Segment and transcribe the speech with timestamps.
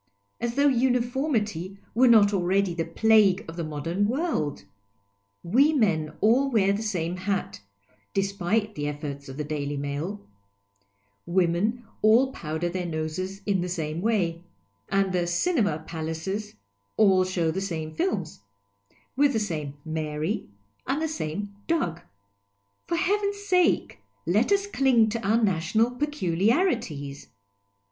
[0.39, 4.63] As though uniformity were not already the plague of the modern world!
[5.43, 7.61] \Ve men all wear the same hat
[8.11, 10.25] (despite the efforts of the Daily Mail),
[11.27, 14.43] women all powder their noses in the same way,
[14.89, 16.55] and the" cinema palaces"
[16.97, 18.39] all show the same films,
[19.15, 20.49] with the same'' Mary"
[20.87, 22.01] and the same" Dug."
[22.87, 27.27] For heaven's sake, let us cling to our national peculiari ties